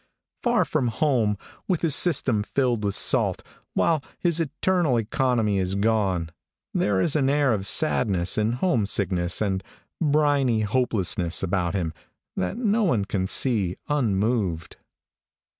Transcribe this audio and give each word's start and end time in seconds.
Far 0.41 0.65
from 0.65 0.87
home, 0.87 1.37
with 1.67 1.81
his 1.81 1.93
system 1.93 2.41
filled 2.41 2.83
with 2.83 2.95
salt, 2.95 3.43
while 3.75 4.03
his 4.17 4.39
internal 4.39 4.97
economy 4.97 5.59
is 5.59 5.75
gone, 5.75 6.31
there 6.73 6.99
is 6.99 7.15
an 7.15 7.29
air 7.29 7.53
of 7.53 7.67
sadness 7.67 8.35
and 8.35 8.55
homesickness 8.55 9.41
and 9.41 9.63
briny 10.01 10.61
hopelessness 10.61 11.43
about 11.43 11.75
him 11.75 11.93
that 12.35 12.57
no 12.57 12.83
one 12.83 13.05
can 13.05 13.27
see 13.27 13.77
unmoved. 13.89 14.75